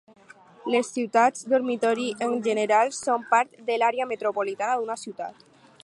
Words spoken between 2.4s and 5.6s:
general són part de l'Àrea Metropolitana d'una ciutat.